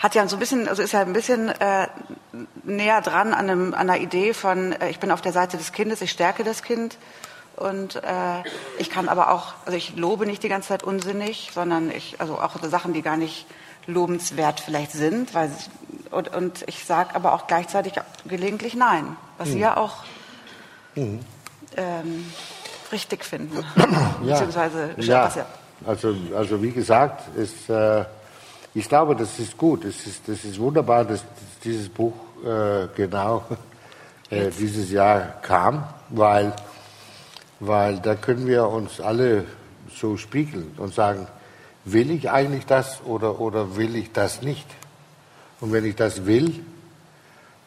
[0.00, 1.86] hat ja so ein bisschen, also ist ja ein bisschen äh,
[2.64, 5.72] näher dran an, einem, an einer Idee von, äh, ich bin auf der Seite des
[5.72, 6.96] Kindes, ich stärke das Kind.
[7.56, 8.42] Und äh,
[8.78, 12.38] ich kann aber auch, also ich lobe nicht die ganze Zeit unsinnig, sondern ich, also
[12.40, 13.46] auch Sachen, die gar nicht
[13.86, 15.50] lobenswert vielleicht sind, weil
[16.10, 17.94] und, und ich sage aber auch gleichzeitig
[18.26, 19.52] gelegentlich Nein, was mhm.
[19.52, 20.04] Sie ja auch
[20.94, 21.20] mhm.
[21.76, 22.32] ähm,
[22.90, 23.64] richtig finden.
[23.76, 24.34] ja.
[24.34, 25.30] Beziehungsweise ja.
[25.34, 25.46] ja.
[25.86, 28.04] Also, also wie gesagt, ist, äh,
[28.74, 29.84] ich glaube, das ist gut.
[29.84, 31.24] Es ist, das ist wunderbar, dass
[31.64, 33.44] dieses Buch äh, genau
[34.30, 36.52] äh, dieses Jahr kam, weil,
[37.58, 39.44] weil da können wir uns alle
[39.94, 41.26] so spiegeln und sagen,
[41.84, 44.66] will ich eigentlich das oder, oder will ich das nicht?
[45.60, 46.64] Und wenn ich das will,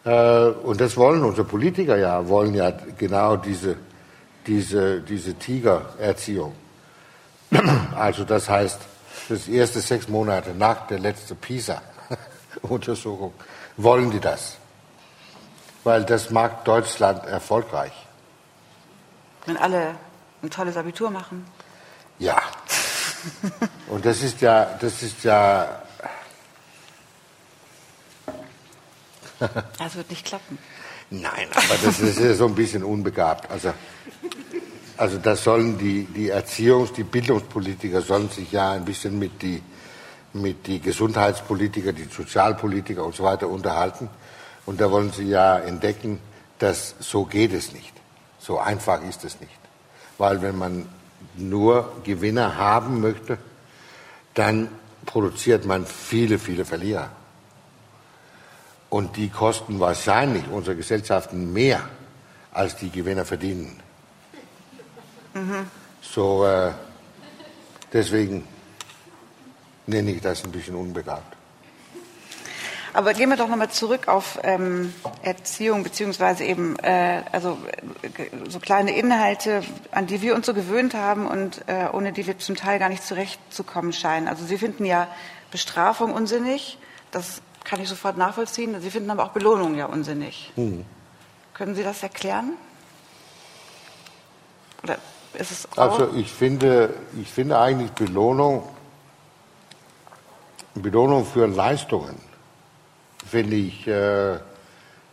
[0.05, 3.76] äh, und das wollen unsere Politiker ja, wollen ja genau diese,
[4.48, 6.54] diese, diese Tigererziehung.
[7.95, 8.79] Also das heißt,
[9.30, 13.34] das erste sechs Monate nach der letzten PISA-Untersuchung
[13.77, 14.58] wollen die das.
[15.84, 17.93] Weil das macht Deutschland erfolgreich.
[19.46, 19.96] Wenn alle
[20.41, 21.46] ein tolles Abitur machen.
[22.20, 22.41] Ja.
[23.87, 25.82] Und das ist ja, das ist ja.
[29.77, 30.57] Das wird nicht klappen.
[31.09, 33.52] Nein, aber das ist ja so ein bisschen unbegabt.
[33.52, 33.74] Also
[34.98, 39.62] also das sollen die, die Erziehungs-, die Bildungspolitiker sollen sich ja ein bisschen mit die,
[40.34, 44.10] mit die Gesundheitspolitiker, die Sozialpolitiker und so weiter unterhalten.
[44.66, 46.20] Und da wollen sie ja entdecken,
[46.60, 47.94] dass so geht es nicht.
[48.40, 49.52] So einfach ist es nicht.
[50.18, 50.88] Weil wenn man
[51.36, 53.38] nur Gewinner haben möchte,
[54.34, 54.70] dann
[55.05, 57.10] produziert man viele, viele Verlierer.
[58.90, 61.82] Und die kosten wahrscheinlich unsere Gesellschaften mehr,
[62.52, 63.82] als die Gewinner verdienen.
[65.34, 65.67] Mhm.
[66.01, 66.72] So, äh,
[67.91, 68.47] deswegen
[69.88, 71.38] nenne ich das ein bisschen unbegabt.
[72.95, 77.57] Aber gehen wir doch nochmal zurück auf ähm, Erziehung, beziehungsweise eben äh, also,
[78.03, 82.28] äh, so kleine Inhalte, an die wir uns so gewöhnt haben und äh, ohne die
[82.28, 84.28] wir zum Teil gar nicht zurechtzukommen scheinen.
[84.28, 85.08] Also Sie finden ja
[85.50, 86.78] Bestrafung unsinnig,
[87.09, 88.79] das kann ich sofort nachvollziehen.
[88.79, 90.52] Sie finden aber auch Belohnung ja unsinnig.
[90.56, 90.85] Mhm.
[91.56, 92.52] Können Sie das erklären?
[94.84, 95.00] Oder
[95.34, 96.00] ist es auch?
[96.00, 98.64] Also ich finde, ich finde eigentlich Belohnung,
[100.76, 102.16] Belohnung für Leistungen
[103.26, 104.38] finde ich, äh,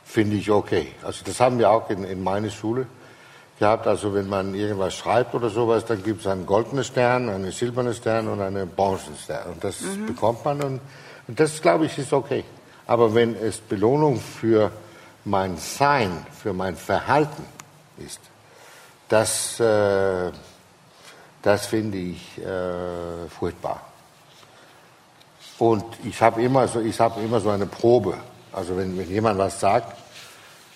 [0.05, 0.89] finde ich okay.
[1.03, 2.87] Also das haben wir auch in, in meiner Schule
[3.59, 3.87] gehabt.
[3.87, 7.95] Also wenn man irgendwas schreibt oder sowas, dann gibt es einen goldenen Stern, einen silbernen
[7.95, 9.53] Stern und einen bronzenen Stern.
[9.53, 10.07] Und das mhm.
[10.07, 10.81] bekommt man und,
[11.29, 12.45] und das, glaube ich, ist okay.
[12.87, 14.73] Aber wenn es Belohnung für
[15.25, 17.45] mein Sein, für mein Verhalten
[17.99, 18.21] ist,
[19.11, 20.31] das, äh,
[21.43, 23.83] das finde ich äh, furchtbar.
[25.59, 28.17] Und ich habe immer, so, hab immer so eine Probe.
[28.53, 29.97] Also wenn, wenn jemand was sagt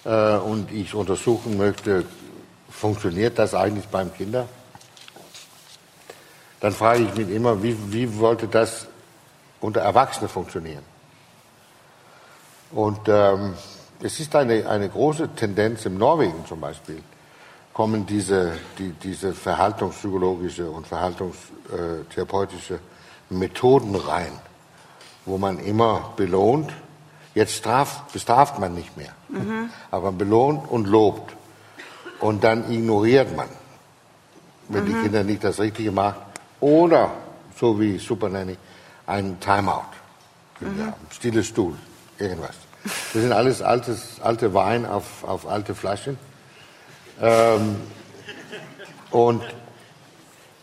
[0.04, 2.04] äh, und ich untersuchen möchte,
[2.68, 4.46] funktioniert das eigentlich beim Kinder?
[6.60, 8.88] Dann frage ich mich immer, wie, wie wollte das
[9.60, 10.84] unter Erwachsenen funktionieren?
[12.72, 13.54] Und ähm,
[14.02, 17.00] es ist eine, eine große Tendenz im Norwegen zum Beispiel,
[17.74, 22.78] kommen diese, die, diese verhaltenspsychologische und verhaltenstherapeutische
[23.28, 24.32] Methoden rein,
[25.26, 26.72] wo man immer belohnt.
[27.34, 29.70] Jetzt straft, bestraft man nicht mehr, mhm.
[29.90, 31.34] aber belohnt und lobt.
[32.20, 33.48] Und dann ignoriert man,
[34.68, 34.86] wenn mhm.
[34.86, 36.22] die Kinder nicht das Richtige machen.
[36.60, 37.10] Oder,
[37.58, 38.56] so wie Super Nanny,
[39.06, 39.82] ein Timeout.
[40.60, 40.78] Mhm.
[40.78, 41.74] Ja, stilles Stuhl,
[42.20, 42.54] irgendwas.
[42.84, 46.16] Das sind alles altes, alte Wein auf, auf alte Flaschen.
[47.20, 47.76] Ähm,
[49.10, 49.42] und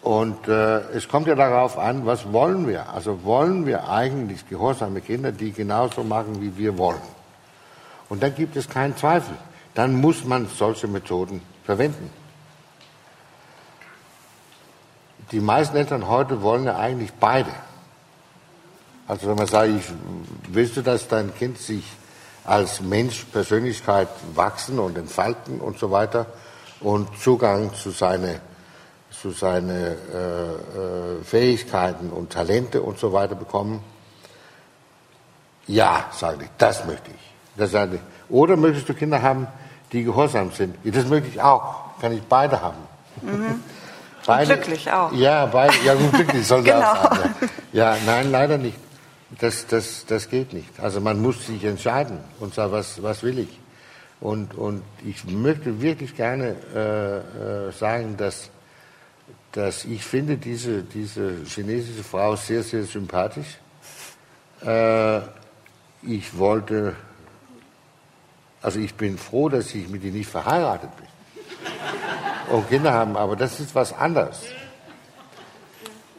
[0.01, 2.89] und äh, es kommt ja darauf an, was wollen wir?
[2.89, 7.01] Also wollen wir eigentlich gehorsame Kinder, die genauso machen, wie wir wollen?
[8.09, 9.35] Und dann gibt es keinen Zweifel.
[9.75, 12.09] Dann muss man solche Methoden verwenden.
[15.31, 17.51] Die meisten Eltern heute wollen ja eigentlich beide.
[19.07, 19.85] Also wenn man sagt, ich,
[20.49, 21.85] willst du, dass dein Kind sich
[22.43, 26.25] als Mensch, Persönlichkeit wachsen und entfalten und so weiter
[26.79, 28.39] und Zugang zu seinen
[29.21, 30.79] zu seine, äh,
[31.19, 33.83] äh, Fähigkeiten und Talente und so weiter bekommen?
[35.67, 37.33] Ja, sage ich, das möchte ich.
[37.55, 38.01] Das sage ich.
[38.29, 39.47] Oder möchtest du Kinder haben,
[39.91, 40.75] die gehorsam sind?
[40.83, 41.99] Das möchte ich auch.
[41.99, 42.77] Kann ich beide haben.
[43.21, 43.61] Mhm.
[44.25, 45.11] Beide, glücklich auch.
[45.11, 46.81] Ja, beide, ja, glücklich soll genau.
[46.81, 47.35] auch sein.
[47.73, 47.95] Ja.
[47.95, 48.77] ja, nein, leider nicht.
[49.39, 50.79] Das, das, das geht nicht.
[50.79, 53.59] Also man muss sich entscheiden und sagen, was, was will ich?
[54.19, 58.49] Und, und ich möchte wirklich gerne äh, äh, sagen, dass,
[59.51, 63.57] dass ich finde diese, diese chinesische Frau sehr, sehr sympathisch.
[64.63, 65.21] Äh,
[66.03, 66.95] ich wollte,
[68.61, 71.07] also ich bin froh, dass ich mit ihr nicht verheiratet bin
[72.51, 74.43] und Kinder haben, aber das ist was anderes.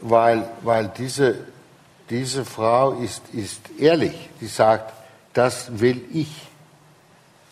[0.01, 1.39] Weil, weil diese,
[2.13, 4.93] diese Frau ist, ist ehrlich, die sagt,
[5.33, 6.31] das will ich.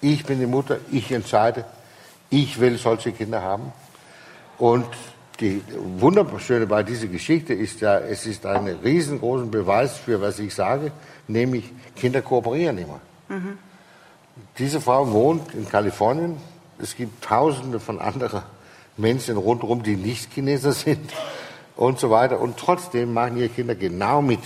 [0.03, 1.65] Ich bin die Mutter, ich entscheide,
[2.29, 3.73] ich will solche Kinder haben.
[4.59, 4.87] Und
[5.41, 5.63] die
[5.97, 10.93] Wunderschöne bei dieser Geschichte ist ja, es ist ein riesengroßer Beweis für, was ich sage,
[11.27, 11.65] nämlich
[11.97, 13.01] Kinder kooperieren immer.
[13.31, 13.57] Mhm.
[14.59, 16.37] Diese Frau wohnt in Kalifornien.
[16.79, 18.43] Es gibt tausende von anderen
[18.99, 21.11] Menschen rundherum, die nicht Chineser sind
[21.81, 22.39] und so weiter.
[22.39, 24.43] Und trotzdem machen ihre Kinder genau mit.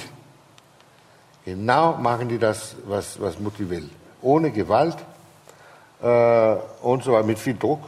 [1.44, 3.90] Genau machen die das, was, was Mutti will.
[4.22, 4.96] Ohne Gewalt
[6.00, 7.82] äh, und so weiter, mit viel Druck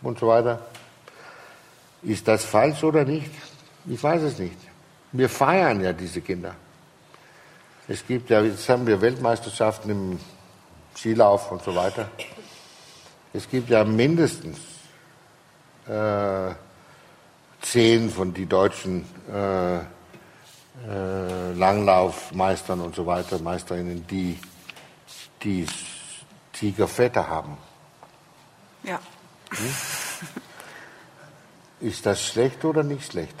[0.00, 0.60] und so weiter.
[2.02, 3.32] Ist das falsch oder nicht?
[3.84, 4.56] Ich weiß es nicht.
[5.10, 6.54] Wir feiern ja diese Kinder.
[7.88, 10.20] Es gibt ja, jetzt haben wir Weltmeisterschaften im
[10.94, 12.08] Skilauf und so weiter.
[13.32, 14.58] Es gibt ja mindestens
[15.88, 16.54] äh,
[17.60, 24.38] zehn von die deutschen äh, äh, Langlaufmeistern und so weiter, Meisterinnen, die,
[25.42, 25.66] die
[26.52, 27.56] Tigerfette haben.
[28.82, 29.00] Ja.
[29.50, 29.74] Hm?
[31.80, 33.34] Ist das schlecht oder nicht schlecht?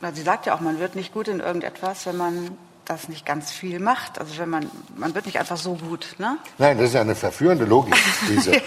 [0.00, 3.26] Na, sie sagt ja auch, man wird nicht gut in irgendetwas, wenn man das nicht
[3.26, 4.18] ganz viel macht.
[4.18, 6.38] Also wenn man, man wird nicht einfach so gut, ne?
[6.58, 7.94] Nein, das ist eine verführende Logik,
[8.28, 8.52] diese.
[8.52, 8.60] ja.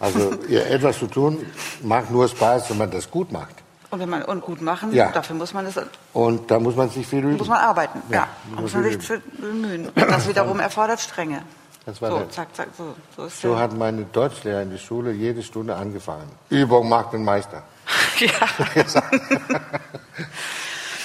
[0.00, 1.46] Also etwas zu tun
[1.82, 3.54] macht nur Spaß, wenn man das gut macht.
[3.94, 5.12] Und wenn man und gut machen, ja.
[5.12, 5.80] dafür muss man das.
[6.14, 7.36] Und da muss man sich viel üben.
[7.36, 8.16] Muss man arbeiten, ja.
[8.16, 8.28] ja.
[8.56, 9.08] Da muss man sich
[9.38, 9.86] bemühen.
[9.86, 11.44] Und das wiederum erfordert Strenge.
[11.86, 12.96] So, der, zack, zack, so.
[13.16, 16.28] So, so hat meine Deutschlehrer in der Schule jede Stunde angefangen.
[16.50, 17.62] Übung macht den Meister.
[18.18, 18.48] Ja.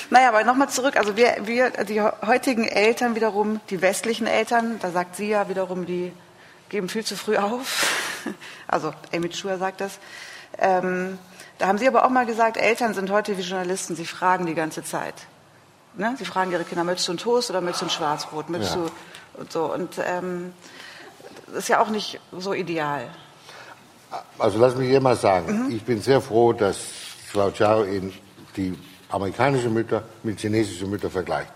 [0.10, 0.98] naja, aber nochmal zurück.
[0.98, 5.86] Also wir, wir, die heutigen Eltern wiederum, die westlichen Eltern, da sagt sie ja wiederum,
[5.86, 6.12] die
[6.70, 8.26] geben viel zu früh auf.
[8.68, 9.98] Also Amy Schuer sagt das.
[10.58, 11.18] Ähm,
[11.60, 14.56] da haben Sie aber auch mal gesagt, Eltern sind heute wie Journalisten, sie fragen die
[14.56, 15.14] ganze Zeit.
[15.96, 16.16] Ne?
[16.18, 18.50] Sie fragen ihre Kinder, möchtest du einen Toast oder möchtest du ein Schwarzbrot?
[18.50, 18.82] Möchtest ja.
[18.82, 19.74] du und so.
[19.74, 20.54] Und ähm,
[21.48, 23.10] das ist ja auch nicht so ideal.
[24.38, 25.76] Also lass mich hier mal sagen, mhm.
[25.76, 26.78] ich bin sehr froh, dass
[27.32, 28.14] Frau Chao in
[28.56, 28.78] die
[29.10, 31.52] amerikanische Mütter mit chinesischen Müttern vergleicht.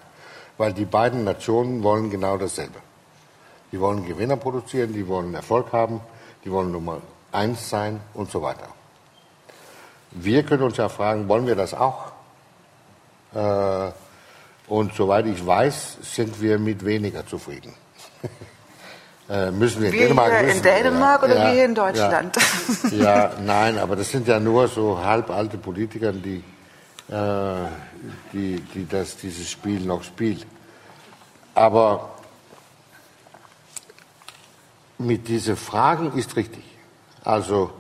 [0.57, 2.79] Weil die beiden Nationen wollen genau dasselbe.
[3.71, 6.01] Die wollen Gewinner produzieren, die wollen Erfolg haben,
[6.44, 7.01] die wollen Nummer
[7.31, 8.67] eins sein und so weiter.
[10.15, 12.12] Wir können uns ja fragen, wollen wir das auch?
[13.33, 13.92] Äh,
[14.68, 17.74] und soweit ich weiß, sind wir mit weniger zufrieden.
[19.30, 21.25] Äh, müssen wir in wir Dänemark hier in Dänemark ja.
[21.25, 22.36] oder ja, wir hier in Deutschland?
[22.92, 22.98] Ja.
[22.98, 23.31] ja.
[23.39, 26.44] nein, aber das sind ja nur so halbalte Politiker, die,
[27.07, 27.13] äh,
[28.33, 30.44] die, die das, dieses Spiel noch spielen.
[31.56, 32.10] Aber
[34.98, 36.65] mit diesen Fragen ist richtig.
[37.24, 37.71] Also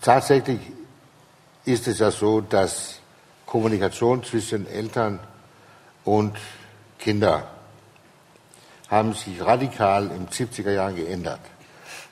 [0.00, 0.60] tatsächlich
[1.64, 3.00] ist es ja so, dass
[3.46, 5.18] Kommunikation zwischen Eltern
[6.04, 6.36] und
[6.98, 7.42] Kindern
[8.88, 11.40] haben sich radikal den 70er Jahren geändert.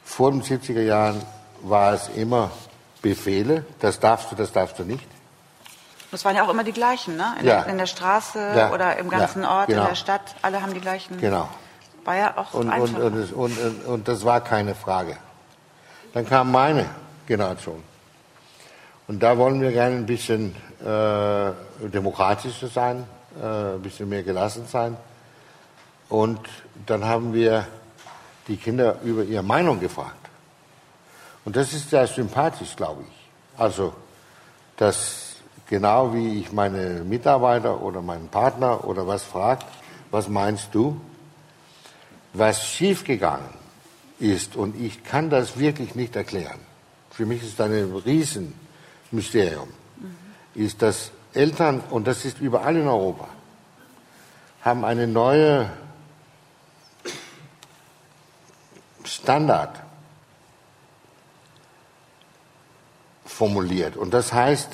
[0.05, 1.23] Vor den 70er Jahren
[1.63, 2.51] war es immer
[3.03, 5.07] Befehle, das darfst du, das darfst du nicht.
[6.11, 7.35] Das waren ja auch immer die gleichen, ne?
[7.41, 7.63] In, ja.
[7.63, 8.73] der, in der, Straße ja.
[8.73, 9.83] oder im ganzen ja, Ort, genau.
[9.83, 11.21] in der Stadt, alle haben die gleichen.
[11.21, 11.49] Genau.
[12.05, 15.17] War ja auch und, und, und, und, und das war keine Frage.
[16.15, 16.87] Dann kam meine
[17.29, 17.83] Generation.
[19.07, 21.53] Und da wollen wir gerne ein bisschen äh,
[21.89, 23.05] demokratischer sein,
[23.41, 24.97] äh, ein bisschen mehr gelassen sein.
[26.09, 26.41] Und
[26.87, 27.67] dann haben wir
[28.49, 30.15] die Kinder über ihre Meinung gefragt.
[31.45, 33.61] Und das ist sehr sympathisch, glaube ich.
[33.61, 33.93] Also,
[34.77, 35.37] dass
[35.69, 39.67] genau wie ich meine Mitarbeiter oder meinen Partner oder was fragt,
[40.11, 41.01] was meinst du,
[42.33, 43.59] was schiefgegangen
[44.19, 46.61] ist und ich kann das wirklich nicht erklären.
[47.19, 49.71] Für mich ist ein Riesenmysterium
[50.55, 53.27] ist, dass Eltern, und das ist überall in Europa,
[54.63, 55.69] haben eine neue
[59.03, 59.83] Standard
[63.27, 63.97] formuliert.
[63.97, 64.71] Und das heißt,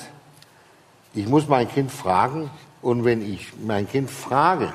[1.15, 2.51] ich muss mein Kind fragen
[2.83, 4.71] und wenn ich mein Kind frage,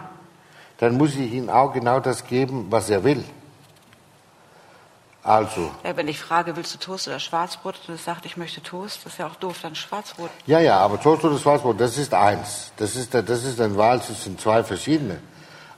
[0.78, 3.22] dann muss ich ihm auch genau das geben, was er will.
[5.22, 5.70] Also.
[5.84, 9.00] Ja, wenn ich frage, willst du Toast oder Schwarzbrot, und es sagt, ich möchte Toast,
[9.04, 10.30] das ist ja auch doof, dann Schwarzbrot.
[10.46, 12.72] Ja, ja, aber Toast oder Schwarzbrot, das ist eins.
[12.78, 15.18] Das ist, das ist ein Wahl zwischen zwei verschiedene.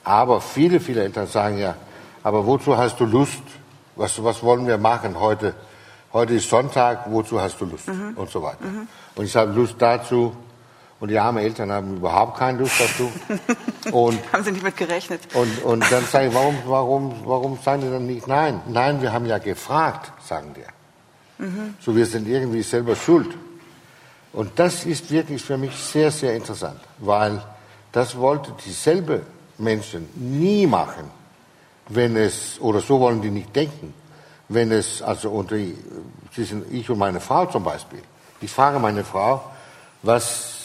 [0.04, 1.75] Aber viele, viele Eltern sagen ja,
[2.22, 3.42] aber wozu hast du Lust?
[3.96, 5.54] Was, was wollen wir machen heute?
[6.12, 7.88] Heute ist Sonntag, wozu hast du Lust?
[7.88, 8.16] Mhm.
[8.16, 8.64] Und so weiter.
[8.64, 8.87] Mhm.
[9.16, 10.37] Und ich habe Lust dazu
[11.02, 13.11] Und die armen Eltern haben überhaupt keine Lust dazu.
[13.90, 15.21] Und, haben sie nicht mit gerechnet.
[15.35, 18.61] Und, und dann sage ich, warum, warum, warum sagen die dann nicht nein?
[18.68, 21.42] Nein, wir haben ja gefragt, sagen die.
[21.42, 21.75] Mhm.
[21.80, 23.37] So, wir sind irgendwie selber schuld.
[24.32, 27.42] Und das ist wirklich für mich sehr, sehr interessant, weil
[27.90, 29.23] das wollte dieselbe
[29.59, 31.11] Menschen nie machen,
[31.88, 33.92] wenn es, oder so wollen die nicht denken,
[34.49, 38.02] wenn es, also unter, ich und meine Frau zum Beispiel,
[38.40, 39.42] ich frage meine Frau,
[40.04, 40.62] was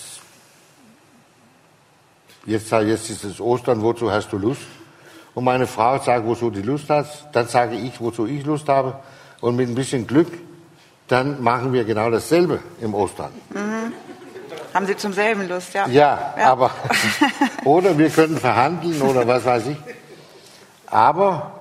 [2.48, 4.62] Jetzt, jetzt ist es Ostern, wozu hast du Lust?
[5.36, 7.06] Und meine Frau sagt, wozu die Lust hat.
[7.34, 8.98] Dann sage ich, wozu ich Lust habe.
[9.42, 10.30] Und mit ein bisschen Glück,
[11.10, 13.32] dann machen wir genau dasselbe im Ostern.
[13.50, 13.92] Mhm.
[14.74, 15.88] Haben Sie zum selben Lust, ja?
[15.88, 16.52] Ja, ja.
[16.52, 16.72] aber,
[17.66, 19.78] oder wir können verhandeln oder was weiß ich.
[20.88, 21.52] Aber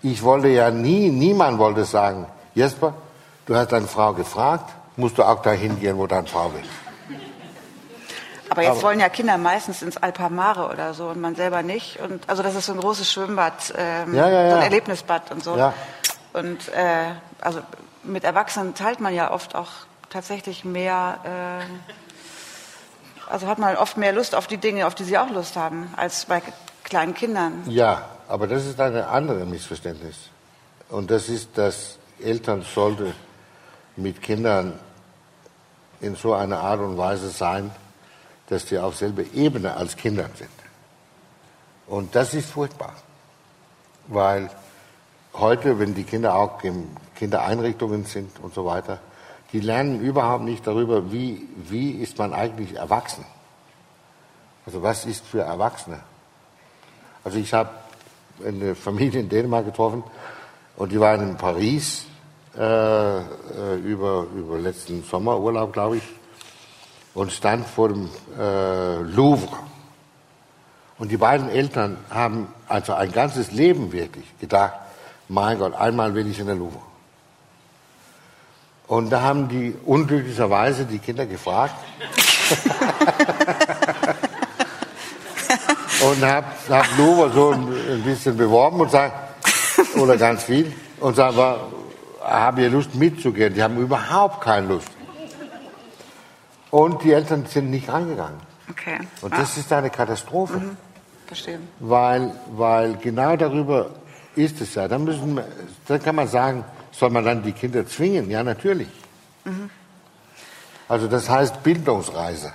[0.00, 2.94] ich wollte ja nie, niemand wollte sagen, Jesper,
[3.46, 6.62] du hast deine Frau gefragt, musst du auch dahin gehen, wo deine Frau will.
[8.52, 11.98] Aber jetzt Aber wollen ja Kinder meistens ins Alpamare oder so und man selber nicht.
[12.00, 14.50] Und also das ist so ein großes Schwimmbad, ähm, ja, ja, ja.
[14.50, 15.72] so ein Erlebnisbad und so.
[16.34, 17.60] Und äh, also
[18.02, 19.70] mit Erwachsenen teilt man ja oft auch
[20.10, 21.18] tatsächlich mehr.
[21.24, 25.56] Äh, also hat man oft mehr Lust auf die Dinge, auf die sie auch Lust
[25.56, 26.42] haben, als bei
[26.84, 27.62] kleinen Kindern.
[27.68, 30.28] Ja, aber das ist ein anderes Missverständnis.
[30.90, 33.14] Und das ist, dass Eltern sollte
[33.96, 34.78] mit Kindern
[36.02, 37.70] in so einer Art und Weise sein,
[38.48, 40.50] dass die auf selbe Ebene als Kinder sind.
[41.86, 42.94] Und das ist furchtbar,
[44.08, 44.50] weil
[45.34, 49.00] heute, wenn die Kinder auch in Kindereinrichtungen sind und so weiter,
[49.52, 53.24] die lernen überhaupt nicht darüber, wie, wie ist man eigentlich erwachsen.
[54.64, 56.00] Also was ist für Erwachsene?
[57.24, 57.70] Also ich habe
[58.44, 60.02] eine Familie in Dänemark getroffen
[60.76, 62.06] und die waren in Paris
[62.56, 63.22] äh, äh
[63.84, 66.02] über, über letzten Sommerurlaub, glaube ich
[67.14, 69.56] und stand vor dem äh, Louvre.
[70.98, 74.74] Und die beiden Eltern haben also ein ganzes Leben wirklich gedacht,
[75.28, 76.80] mein Gott, einmal will ich in der Louvre.
[78.86, 81.74] Und da haben die unglücklicherweise die Kinder gefragt.
[86.02, 89.14] und hab, hab Louvre so ein bisschen beworben und sagt,
[89.96, 91.36] oder ganz viel, und sagt,
[92.20, 93.54] haben ihr Lust mitzugehen?
[93.54, 94.88] Die haben überhaupt keine Lust.
[96.72, 98.40] Und die Eltern sind nicht reingegangen.
[98.70, 98.98] Okay.
[99.20, 99.60] Und das ah.
[99.60, 100.56] ist eine Katastrophe.
[100.58, 100.76] Mhm.
[101.26, 101.58] Verstehe.
[101.80, 103.90] Weil, weil genau darüber
[104.34, 104.88] ist es ja.
[104.88, 105.38] Dann, müssen,
[105.86, 108.30] dann kann man sagen, soll man dann die Kinder zwingen?
[108.30, 108.88] Ja, natürlich.
[109.44, 109.68] Mhm.
[110.88, 112.54] Also das heißt Bildungsreise.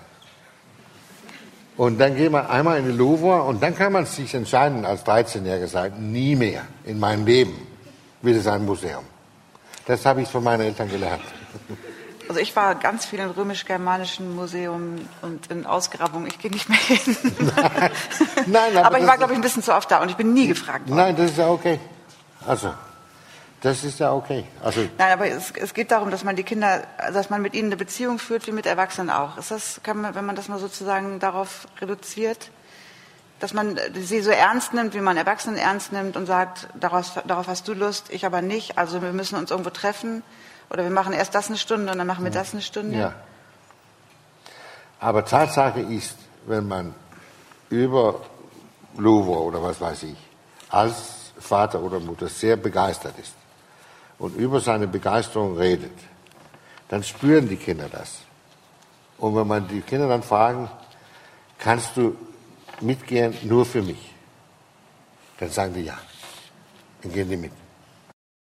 [1.75, 5.05] Und dann gehen wir einmal in die Louvre und dann kann man sich entscheiden, als
[5.05, 7.55] 13-Jähriger sagen, nie mehr in meinem Leben
[8.23, 9.03] will es ein Museum.
[9.85, 11.21] Das habe ich von meinen Eltern gelernt.
[12.27, 16.27] Also ich war ganz viel im römisch-germanischen Museum und in Ausgrabungen.
[16.27, 17.17] Ich gehe nicht mehr hin.
[17.39, 17.91] Nein,
[18.47, 20.33] nein aber, aber ich war, glaube ich, ein bisschen zu oft da und ich bin
[20.33, 20.97] nie gefragt worden.
[20.97, 21.79] Nein, das ist ja okay.
[22.45, 22.73] Also,
[23.61, 24.45] das ist ja okay.
[24.63, 27.69] Also Nein, aber es, es, geht darum, dass man die Kinder, dass man mit ihnen
[27.69, 29.37] eine Beziehung führt, wie mit Erwachsenen auch.
[29.37, 32.51] Ist das, kann man, wenn man das mal sozusagen darauf reduziert,
[33.39, 37.47] dass man sie so ernst nimmt, wie man Erwachsenen ernst nimmt und sagt, darauf, darauf
[37.47, 38.77] hast du Lust, ich aber nicht.
[38.77, 40.23] Also wir müssen uns irgendwo treffen
[40.69, 42.97] oder wir machen erst das eine Stunde und dann machen wir das eine Stunde.
[42.97, 43.13] Ja.
[44.99, 46.93] Aber Tatsache ist, wenn man
[47.69, 48.21] über
[48.97, 50.17] Louvre oder was weiß ich,
[50.69, 53.33] als Vater oder Mutter sehr begeistert ist
[54.17, 55.91] und über seine Begeisterung redet,
[56.89, 58.19] dann spüren die Kinder das.
[59.17, 60.69] Und wenn man die Kinder dann fragen,
[61.59, 62.15] kannst du
[62.81, 64.13] mitgehen nur für mich?
[65.39, 65.97] Dann sagen die ja.
[67.01, 67.51] Dann gehen die mit.